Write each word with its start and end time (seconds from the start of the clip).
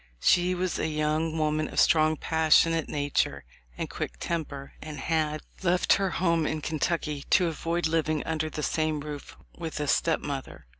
She 0.19 0.55
was 0.55 0.79
a 0.79 0.87
young 0.87 1.37
woman 1.37 1.67
of 1.67 1.79
strong, 1.79 2.17
passionate 2.17 2.89
nature 2.89 3.43
and 3.77 3.87
quick 3.87 4.17
temper, 4.19 4.73
and 4.81 4.97
had 4.97 5.41
"left 5.61 5.93
her 5.93 6.09
home 6.09 6.47
in 6.47 6.61
Kentucky 6.61 7.23
to 7.29 7.45
avoid 7.45 7.85
living 7.85 8.23
under 8.25 8.49
the 8.49 8.63
same 8.63 9.01
roof 9.01 9.35
with 9.55 9.79
a 9.79 9.85
stepmother." 9.87 10.65